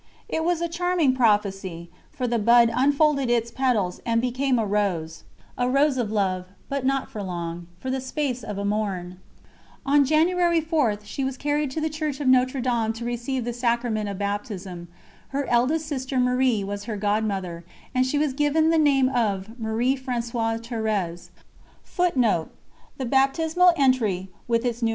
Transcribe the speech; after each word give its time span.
It 0.27 0.43
was 0.43 0.61
a 0.61 0.67
charming 0.67 1.13
prophecy, 1.15 1.91
for 2.09 2.25
the 2.25 2.39
bud 2.39 2.71
unfolded 2.75 3.29
its 3.29 3.51
petals 3.51 4.01
and 4.03 4.19
became 4.19 4.57
a 4.57 4.65
rose 4.65 5.25
a 5.59 5.69
rose 5.69 5.95
of 5.99 6.11
love 6.11 6.47
but 6.69 6.83
not 6.83 7.11
for 7.11 7.21
long, 7.21 7.67
"for 7.79 7.91
the 7.91 8.01
space 8.01 8.41
of 8.41 8.57
a 8.57 8.65
morn!" 8.65 9.19
On 9.85 10.03
January 10.03 10.59
4, 10.59 10.97
she 11.03 11.23
was 11.23 11.37
carried 11.37 11.69
to 11.69 11.79
the 11.79 11.87
Church 11.87 12.19
of 12.19 12.27
Notre 12.27 12.61
Dame 12.61 12.93
to 12.93 13.05
receive 13.05 13.45
the 13.45 13.53
Sacrament 13.53 14.09
of 14.09 14.17
Baptism; 14.17 14.87
her 15.27 15.45
eldest 15.45 15.85
sister, 15.85 16.19
Marie, 16.19 16.63
was 16.63 16.85
her 16.85 16.97
godmother, 16.97 17.63
and 17.93 18.03
she 18.03 18.17
was 18.17 18.33
given 18.33 18.71
the 18.71 18.79
name 18.79 19.07
of 19.07 19.49
_Marie 19.61 20.01
Françoise 20.01 20.61
Thérèse. 20.63 21.29